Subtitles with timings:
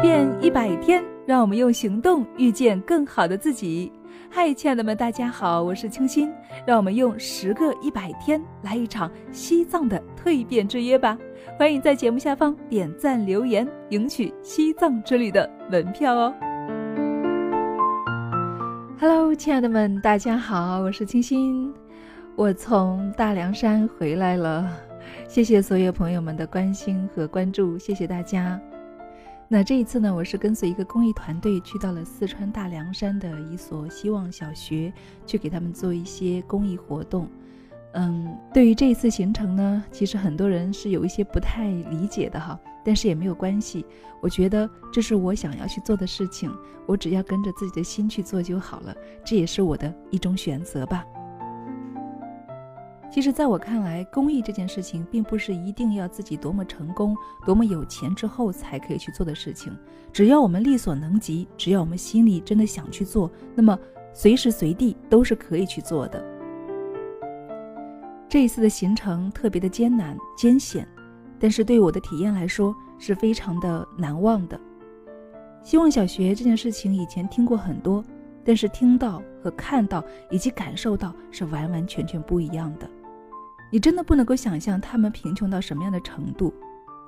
[0.00, 3.90] 变一百天，让我们用行动遇见更好的自己。
[4.30, 6.32] 嗨，亲爱的们，大家好，我是清新。
[6.64, 11.18] 让我们用十个一百天来一场西藏的蜕变之约吧！
[11.58, 16.34] 欢迎在节目下方点赞留言，赢取西藏之旅的门票哦。
[19.00, 21.74] Hello，亲爱的们，大家好，我是清新。
[22.36, 24.70] 我从大凉山回来了，
[25.26, 28.60] 谢谢所有朋友们的关心和关注，谢谢大家。
[29.50, 34.92] 那这一次呢，我是跟随一个公益团队去到了四川大凉山的一所希望小学，
[35.26, 37.26] 去给他们做一些公益活动。
[37.92, 43.86] 嗯，对于这一次行程呢，其实很多人是有一些不太理解的哈，但是也没有关系。
[44.20, 48.94] 我觉得这是我想要去做的事情，我只要跟着自己的心去做就好了，
[49.24, 51.02] 这也是我的一种选择吧。
[53.10, 57.16] 其实，在我看来，公益这件事情并不是一定要自己多么成功、
[57.46, 59.74] 多么有钱之后才可以去做的事情。
[60.12, 63.76] 只要我们力所能及，只要我们心里真的想去做，那么
[64.12, 66.22] 随时随地都是可以去做的。
[68.28, 70.86] 这一次的行程特别的艰难艰险，
[71.40, 74.60] 但是对我的体验来说是非常的难忘的。
[75.62, 78.04] 希望小学这件事情以前听过很多，
[78.44, 82.88] 但是听到和看到以及感受到是完完全全不一样的。
[83.70, 86.52] 你真的不能够想象他们贫穷到什么样的程度，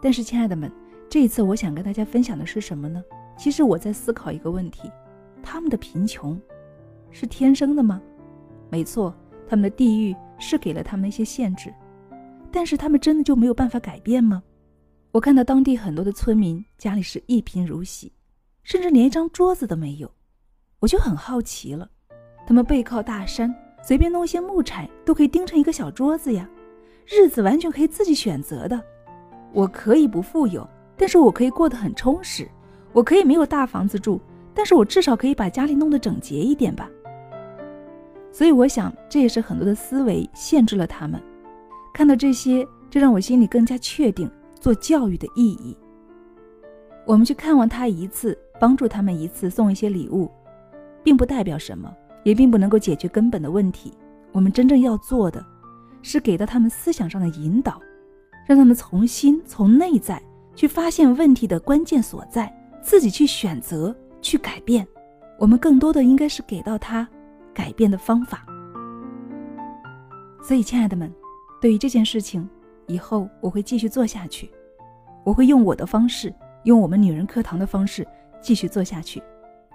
[0.01, 0.71] 但是亲爱的们，
[1.09, 3.03] 这一次我想跟大家分享的是什么呢？
[3.39, 4.91] 其实我在思考一个问题：
[5.43, 6.39] 他们的贫穷
[7.11, 8.01] 是天生的吗？
[8.69, 9.15] 没错，
[9.49, 11.73] 他们的地域是给了他们一些限制，
[12.53, 14.43] 但是他们真的就没有办法改变吗？
[15.13, 18.13] 我看到当地很多的村民家里是一贫如洗，
[18.63, 20.13] 甚至连一张桌子都没有，
[20.79, 21.91] 我就很好奇了，
[22.47, 23.53] 他们背靠大山。
[23.83, 26.49] 随便弄一些木柴都可以钉成一个小桌子呀，
[27.07, 28.81] 日子完全可以自己选择的。
[29.53, 32.49] 我可以不富有，但是我可以过得很充实。
[32.93, 34.21] 我可以没有大房子住，
[34.53, 36.89] 但是我至少可以把家里弄得整洁一点吧。
[38.33, 41.21] 所以我想，这也是很多的思维限制了他们。
[41.93, 45.77] 看到这些，这让我心里更加确定做教育的意义。
[47.07, 50.31] 我们去看望他一次，帮助他们一次，送一些礼物，
[51.03, 51.93] 并不代表什么。
[52.23, 53.93] 也并不能够解决根本的问题。
[54.33, 55.45] 我们真正要做的，
[56.03, 57.81] 是给到他们思想上的引导，
[58.47, 60.23] 让他们从心从内在
[60.55, 64.87] 去发现问题的关键所在，自己去选择去改变。
[65.39, 67.09] 我们更多的应该是给到他
[67.53, 68.45] 改变的方法。
[70.43, 71.13] 所以，亲爱的们，
[71.61, 72.49] 对于这件事情，
[72.87, 74.51] 以后我会继续做下去。
[75.25, 76.33] 我会用我的方式，
[76.65, 78.07] 用我们女人课堂的方式
[78.41, 79.23] 继续做下去。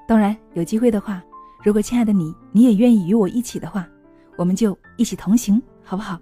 [0.07, 1.23] 当然，有机会的话。
[1.65, 3.87] 如果亲爱的你，你也愿意与我一起的话，
[4.37, 6.19] 我们就一起同行，好不好？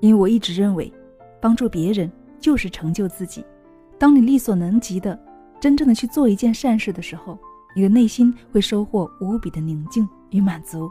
[0.00, 0.90] 因为我一直认为，
[1.42, 2.10] 帮助别人
[2.40, 3.44] 就是成就自己。
[3.98, 5.16] 当你力所能及的，
[5.60, 7.38] 真正的去做一件善事的时候，
[7.76, 10.90] 你的内心会收获无比的宁静与满足。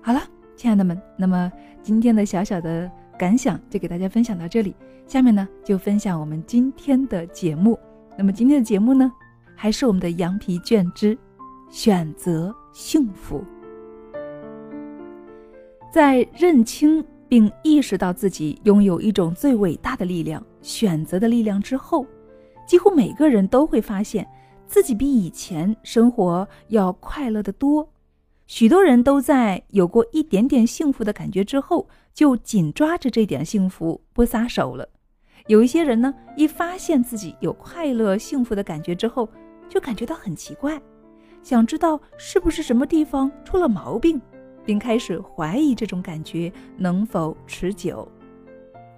[0.00, 0.22] 好了，
[0.54, 1.50] 亲爱的们，那么
[1.82, 2.88] 今天的小小的
[3.18, 4.72] 感想就给大家分享到这里。
[5.08, 7.76] 下面呢，就分享我们今天的节目。
[8.16, 9.10] 那么今天的节目呢，
[9.56, 11.18] 还是我们的羊皮卷之
[11.70, 12.54] 选择。
[12.72, 13.44] 幸福，
[15.92, 22.06] 在认清并意识到自己拥有一种最伟大的力量——选择的力量之后，
[22.64, 24.24] 几乎每个人都会发现
[24.68, 27.86] 自己比以前生活要快乐的多。
[28.46, 34.88] 许多人都在有过一点点幸福的感觉之后，就紧抓着这点幸福不撒手了。
[35.48, 39.28] 有一些人呢，一发现自己有快乐、幸福的感觉之后，
[39.68, 40.80] 就感觉到很奇怪。
[41.42, 44.20] 想知道是不是什么地方出了毛病，
[44.64, 48.06] 并开始怀疑这种感觉能否持久。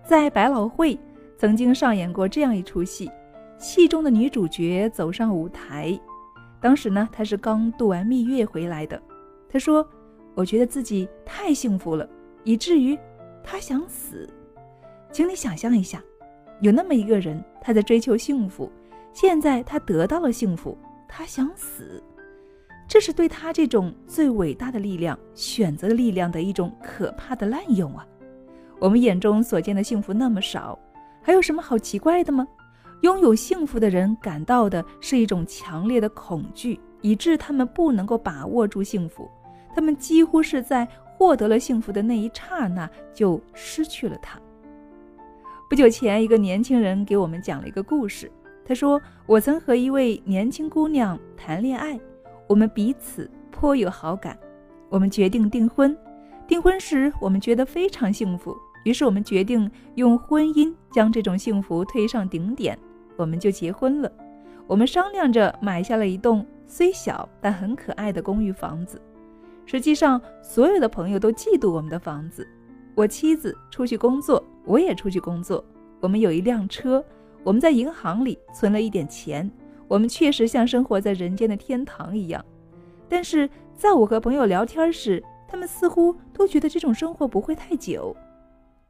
[0.05, 0.99] 在百老汇
[1.39, 3.11] 曾经上演过这样一出戏，
[3.59, 5.99] 戏中的女主角走上舞台，
[6.61, 9.01] 当时呢她是刚度完蜜月回来的。
[9.49, 9.89] 她说
[10.35, 12.09] ：“我觉得自己太幸福了，
[12.43, 12.99] 以至于
[13.45, 14.29] 她想死。”
[15.13, 16.03] 请你想象一下，
[16.61, 18.71] 有那么一个人，他在追求幸福，
[19.13, 20.77] 现在他得到了幸福，
[21.07, 22.03] 他想死。
[22.93, 28.07] 这是对他这种最伟大的力量——选择的力量的一种可怕的滥用啊！
[28.79, 30.79] 我们眼中所见的幸福那么少，
[31.23, 32.47] 还有什么好奇怪的吗？
[33.01, 39.27] 拥有幸福的人感到的是一种强烈的恐惧，以致他们不能够把握住幸福。
[39.75, 40.87] 他们几乎是在
[41.17, 44.39] 获得了幸福的那一刹那就失去了它。
[45.71, 48.31] 不久前，一个年轻人给我们讲了一个故事。
[48.67, 51.99] 他说：“我曾和一位年轻姑娘谈恋爱。”
[52.53, 54.39] 我们彼此颇有好感，
[54.91, 55.97] 我们决定订婚。
[56.47, 58.55] 订婚时，我们觉得非常幸福，
[58.85, 62.79] 于是我们决定用婚姻将这种幸福推上顶点。
[63.17, 64.13] 我们就结婚了。
[64.67, 69.01] 我们商量着买下了一栋虽小但很可爱的公寓房子。
[69.65, 72.47] 实际上，所有的朋友都嫉妒我们的房子。
[72.95, 75.65] 我妻子出去工作，我也出去工作。
[76.01, 77.03] 我们有一辆车，
[77.45, 79.51] 我们在银行里存了一点钱。
[79.89, 82.45] 我们确实像生活在人间的天堂一样。
[83.09, 88.17] 但是，在我和朋友聊天时，他们似乎都觉得这种生活不会太久。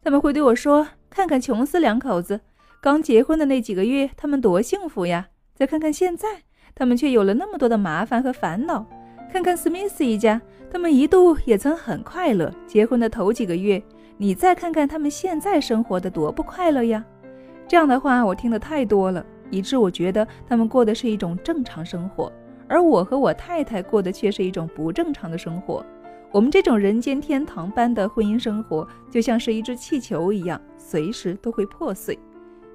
[0.03, 2.41] 他们会对我说：“看看琼斯两口子，
[2.81, 5.29] 刚结婚的那几个月，他们多幸福呀！
[5.55, 6.29] 再看看现在，
[6.75, 8.87] 他们却有了那么多的麻烦和烦恼。
[9.33, 10.41] 看看史密斯一家。”
[10.73, 12.51] 他们一度也曾很快乐。
[12.67, 13.83] 结婚的头几个月，
[14.17, 17.05] 你再看看他们现在生活的多不快乐呀！
[17.69, 19.23] 这样的话我听得太多了，
[19.53, 22.33] 以致我觉得他们过的是一种正常生活，
[22.67, 25.85] 而我和我太太过的却是一种不正常的生活。
[26.33, 32.19] 我们这种人间天堂般的婚姻生活，就像是一只气球一样，随时都会破碎。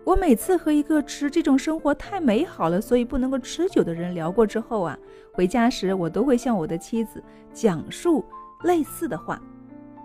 [0.04, 4.98] 我每次和一个持这种生活太美好了，所以不能够持久的人聊过之后啊，
[5.34, 7.22] 回家时我都会向我的妻子
[7.52, 8.24] 讲述
[8.64, 9.42] 类似的话：“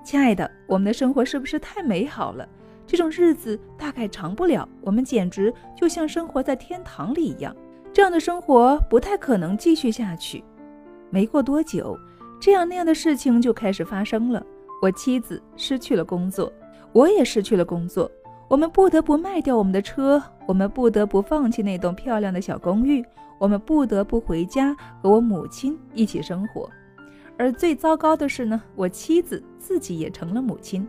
[0.02, 2.48] 亲爱的，我们的生活是不是太美好了？
[2.86, 7.54] 这种日子大概长不了，我们简直就像生活在天堂里一样。
[7.92, 10.42] 这样的生活不太可能继续下去。”
[11.10, 11.98] 没过多久，
[12.40, 14.44] 这样那样的事情就开始发生了。
[14.80, 16.52] 我妻子失去了工作，
[16.92, 18.10] 我也失去了工作。
[18.48, 23.04] 我们不得不卖掉我们的车，我们不得不放弃那栋漂亮的小公寓，
[23.38, 26.68] 我们不得不回家和我母亲一起生活。
[27.38, 30.86] 而最糟糕的是呢，我妻子自己也成了母亲。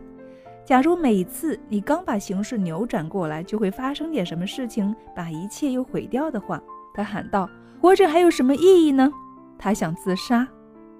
[0.64, 6.58] 假如每次你刚把形势扭转过来，就会发生点什么事情，把一切又毁掉的话，
[6.94, 7.48] 他喊道
[7.82, 9.10] ：“活着还有什么意义呢？”
[9.58, 10.48] 他想自杀。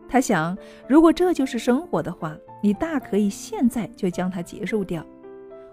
[0.07, 0.57] 他想，
[0.87, 5.05] 如果这就是生活的话，你大可以现在就将它结束掉。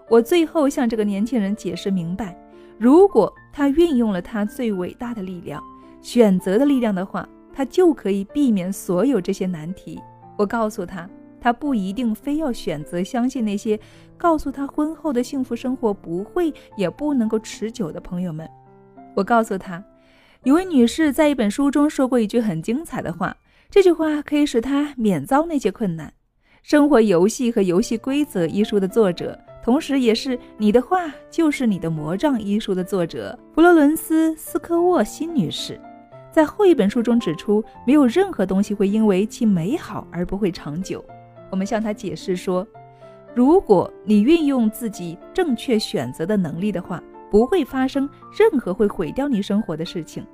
[0.08, 2.34] 我最后向这个年轻人解释明白，
[2.78, 5.62] 如果他运用了他最伟大的力量——
[6.00, 10.00] 选择的力量的话，他就可以避免所有这些难题。
[10.38, 11.08] 我告诉他，
[11.42, 13.78] 他不一定非要选择相信那些
[14.16, 18.48] 告诉他婚后的幸福生活不会也不能够持久的朋友们。
[19.16, 19.82] 我告诉他，
[20.44, 23.36] 有位女士在一本书中说过一句很精彩的话，
[23.68, 26.08] 这句话可以使他免遭那些困难。
[26.62, 29.36] 《生活游戏和游戏规则》一书的作者。
[29.64, 35.80] 同时，也是你的话就是你的魔杖一书的作者弗罗伦斯·斯科沃西女士，
[36.32, 41.04] 在后一本书中指出，没有任何东西会因为其美好而不会长久。
[41.52, 42.66] 我们向他解释说，
[43.34, 47.00] 如果你运用自己正确选择的能力的话，
[47.30, 50.26] 不会发生任何会毁掉你生活的事情。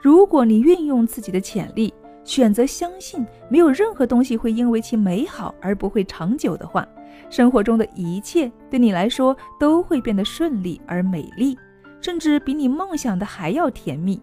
[0.00, 1.94] 如果你运用自己的潜力，
[2.24, 6.86] 选择相信没有任何东西会因为其美好而不会长久的话。
[7.30, 11.56] 生活中的一切对你来说都会变得顺利而美丽，
[12.00, 14.20] 甚至比你梦想的还要甜蜜。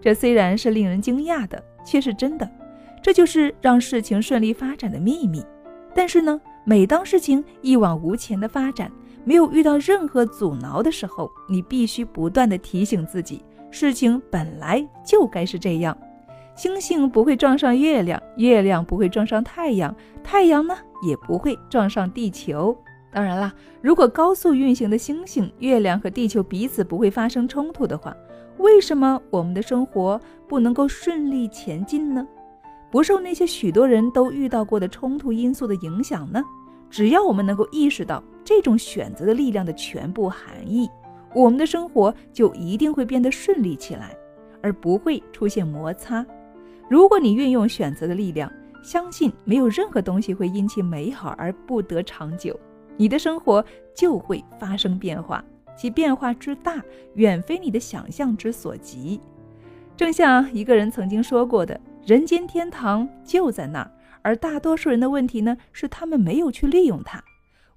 [0.00, 2.50] 这虽然是令人惊讶的，却是真的。
[3.00, 5.44] 这就是让事情顺利发展的秘密。
[5.94, 8.90] 但是呢，每当事情一往无前的发展，
[9.24, 15.96] 没有遇到任何阻挠的时候，你必须不断的提醒自己：事情本来就该是这样。
[16.54, 20.76] 星星不会撞上月亮，月亮不会撞上太阳，太阳呢
[21.06, 22.76] 也不会撞上地球。
[23.12, 28.14] 当然啦，如果高速运行的星星、月亮和地球彼此不会发生冲突的话，
[28.58, 32.26] 为什么我们的生活不能够顺利前进呢？
[32.90, 36.42] 不受那些许多人都遇到过的冲突因素的影响呢？
[36.90, 40.90] 只要我们能够意识到这种选择的力量的全部含义，
[41.32, 44.16] 我们的生活就一定会变得顺利起来，
[44.60, 46.26] 而不会出现摩擦。
[46.88, 48.50] 如果你运用选择的力量，
[48.82, 52.58] 相信没有任何东西会因其美好而不得长久，
[52.96, 55.44] 你的生活就会发生变化，
[55.76, 56.82] 其变化之大，
[57.14, 59.20] 远非你的想象之所及。
[59.96, 63.90] 正像一个人曾经说过的：“人间天堂就在那儿。”
[64.22, 67.24] 而大多数人的问题呢，是他们没有去利用它。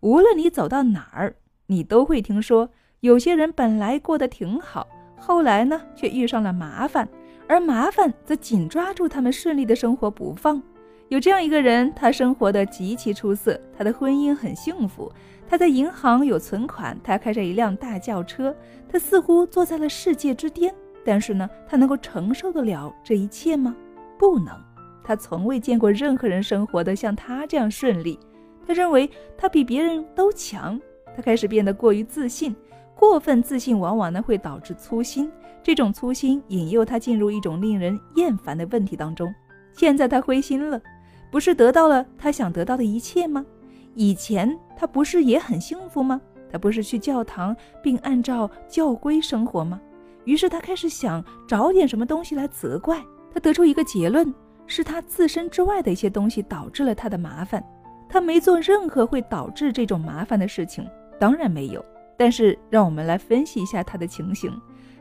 [0.02, 1.36] 无论你走到哪儿，
[1.68, 4.86] 你都会听说，有些人本来过得挺好，
[5.18, 7.08] 后来呢，却遇上了麻烦。
[7.48, 10.62] 而麻烦则紧抓住他们顺利的生活不放。
[11.08, 15.12] 有这样一个人，他生活的极其出色，他的婚姻很幸福，
[15.48, 18.54] 他在银行有存款，他开着一辆大轿车，
[18.90, 20.74] 他似乎坐在了世界之巅。
[21.06, 23.76] 但是呢，他能够承受得了这一切吗？
[24.24, 24.56] 不能。
[25.04, 28.18] 他从未见过任何人生活的像他这样顺利。
[28.66, 30.80] 他认为他比别人都强。
[31.14, 32.56] 他开始变得过于自信，
[32.96, 35.30] 过分自信往往呢会导致粗心。
[35.62, 39.30] 这种粗心引诱他进入一种令人厌烦的问题当中。
[39.74, 40.82] 现在他灰心了，
[41.30, 43.46] 不是得到了他想得到的一切吗？
[43.94, 46.22] 以前他不是也很幸福吗？
[46.50, 47.54] 他不是去教堂
[47.84, 49.82] 并按照教规生活吗？
[50.24, 53.04] 于是他开始想找点什么东西来责怪。
[53.34, 54.32] 他得出一个结论：
[54.68, 57.64] 是他自身之外的一些东西导致了他的麻烦。
[58.08, 60.88] 他没做任何会导致这种麻烦的事情，
[61.20, 61.84] 当然没有。
[62.16, 64.56] 但是，让我们来分析一下他的情形，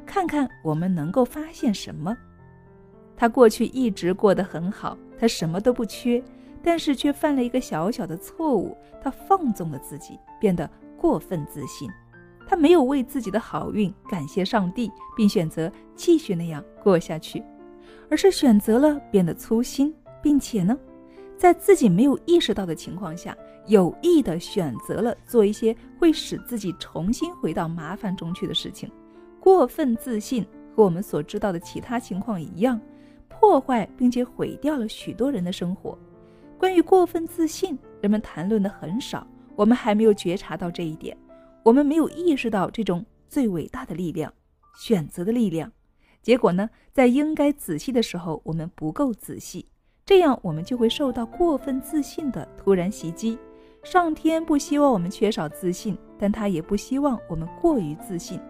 [0.06, 2.16] 看看我们能够发现什么。
[3.14, 6.22] 他过去一直过得很好，他什么都不缺，
[6.62, 11.90] 但是却犯了一个小小的错误，他放纵了自己，变得过分自信。
[12.48, 17.42] 他没有为自己的好运感谢上帝，并选择继续那样过下去，
[18.12, 19.90] 而是选择了变得粗心，
[20.20, 20.78] 并且呢，
[21.38, 23.34] 在自己没有意识到的情况下，
[23.68, 28.92] 有意的选择了做一些会使自己重新回到麻烦中去的事情。
[29.40, 32.78] 过分自信和我们所知道的其他情况一样。
[33.30, 35.98] 破坏并且毁掉了许多人的生活。
[36.58, 39.26] 关于过分自信，人们谈论的很少。
[39.56, 41.16] 我们还没有觉察到这一点，
[41.62, 44.30] 我们没有意识到这种最伟大的力量——
[44.78, 45.72] 选择的力量。
[46.22, 49.66] 结果呢，在应该仔细的时候，我们不够仔细，
[50.06, 53.38] 这样我们就会受到过分自信的突然袭击。
[53.82, 58.40] 上天不希望我们缺少自信，但他也不希望我们过于自信。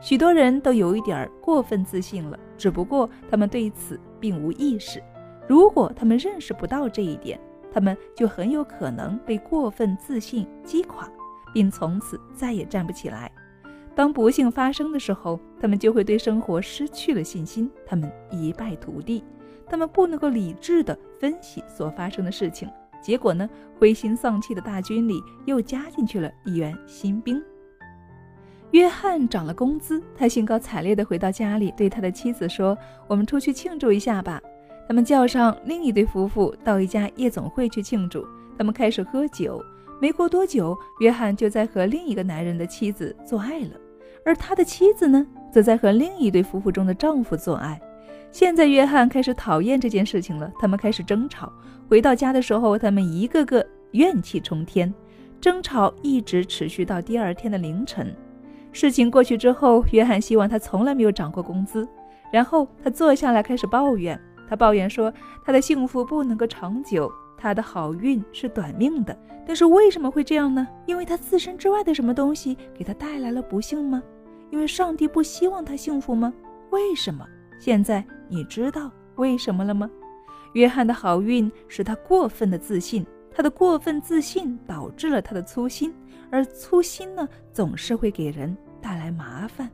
[0.00, 5.00] 许多人都有一点过分自信了，只不过他们对此并无意识。
[5.46, 7.38] 如果他们认识不到这一点，
[7.72, 11.08] 他们就很有可能被过分自信击垮，
[11.54, 13.30] 并从此再也站不起来。
[14.00, 19.22] 当不幸发生的时候，他们就会对生活失去了信心，他们一败涂地。
[19.68, 22.66] 他们不能够理智的分析所发生的事情，
[23.02, 23.46] 结果呢，
[23.78, 27.44] 灰心丧气的大军里又加进去了一员新兵。
[28.70, 32.74] 约翰涨了工资，他兴高采烈地回到家里，对他的妻子说
[33.06, 34.40] ：“我们出去庆祝一下吧。”
[34.88, 38.26] 他们叫上另一对夫妇到一家夜总会去庆祝。
[38.56, 39.62] 他们开始喝酒，
[40.00, 43.78] 没过多久，约翰就在和另一个男人的妻子做爱了，
[44.24, 47.80] 而他的妻子呢，则在和另一对夫妇中的丈夫做爱。
[48.30, 50.50] 现在，约翰开始讨厌这件事情了。
[50.60, 51.52] 他们开始争吵。
[51.88, 54.92] 回到家的时候，他们一个个怨气冲天，
[55.40, 58.14] 争吵一直持续到第二天的凌晨。
[58.70, 61.88] 事情过去之后，约翰希望他从来没有涨过工资。
[62.32, 64.16] 然后他坐下来开始抱怨，
[64.48, 65.12] 他抱怨说
[65.44, 69.18] 他的幸福不能够长久，他的好运是短命的。
[69.44, 70.64] 但是为什么会这样呢？
[70.86, 74.00] 因为他自身之外的什么东西给他带来了不幸吗？
[74.50, 76.32] 因为上帝不希望他幸福吗？
[76.70, 77.26] 为什么？
[77.58, 79.90] 现在你知道为什么了吗？
[80.54, 85.94] 约翰的好运使他过分的自信，他的过分自信导致了他的粗心。
[86.30, 89.68] 而粗心呢，总是会给人带来麻烦，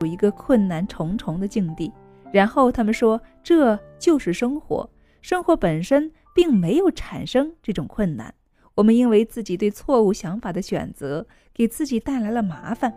[0.00, 1.92] 有一个困难重重的境地。
[2.32, 4.88] 然后他们说，这就是生活，
[5.22, 8.34] 生活本身并没有产生这种困难。
[8.74, 12.92] 我们因为自己对错误想法的选择，给自己带来了麻烦。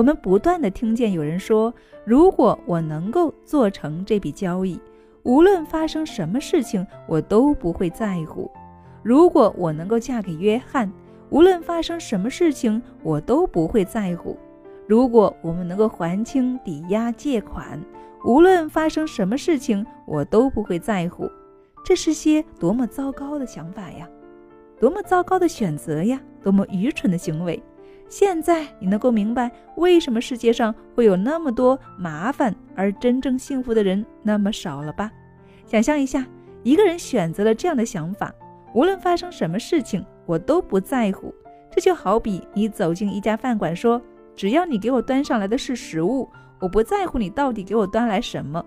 [0.00, 1.74] 我们不断的听见有人说，
[2.06, 4.80] 如果我能够做成这笔交易，
[5.24, 8.50] 无论发生什么事情，我都不会在乎。
[9.02, 10.90] 如果我能够嫁给约翰。
[11.28, 14.36] 无论发生什么事情，我都不会在乎。
[14.88, 17.78] 如果我们能够还清抵押借款，
[18.24, 21.30] 无论发生什么事情，我都不会在乎。
[21.84, 24.08] 这是些多么糟糕的想法呀！
[24.80, 26.18] 多么糟糕的选择呀！
[26.42, 27.62] 多么愚蠢的行为！
[28.10, 35.10] 现在你能够明白为什么世界上会有那么多麻烦，而真正幸福的人那么少了吧？
[35.64, 36.26] 想象一下，
[36.64, 38.34] 一个人选择了这样的想法，
[38.74, 40.04] 无论发生什么事情。
[40.26, 41.34] 我都不在乎，
[41.72, 44.00] 这就好比你走进一家饭馆，说
[44.36, 46.28] 只要你给我端上来的是食物，
[46.60, 48.64] 我不在乎你到底给我端来什么。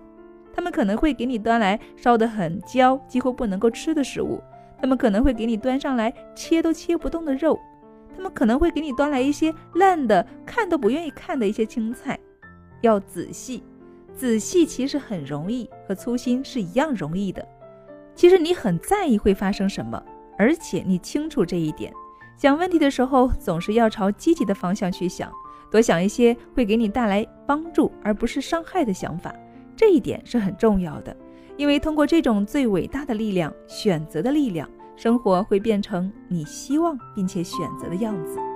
[0.54, 4.42] 他们可能会给你端来烧得很焦、几乎不能够吃的食物，
[4.78, 7.58] 他们可能会给你端上来切都切不动的肉，
[8.14, 12.18] 他们可能会给你端来一些烂的、看都不愿意看的一些青菜。
[12.80, 13.62] 要仔细，
[14.14, 17.46] 仔细其实很容易，和粗心是一样容易的。
[18.14, 20.02] 其实你很在意会发生什么。
[20.36, 21.92] 而且你清楚这一点，
[22.36, 25.30] 想问题的时候总是要朝积极的方向去想，
[25.70, 29.32] 多想一些会给你带来帮助而不是伤害的想法，
[29.76, 31.16] 这一点是很重要的。
[31.56, 38.53] 因为通过这种最伟大的力量——选择的力量，生活会变成你希望并且选择的样子。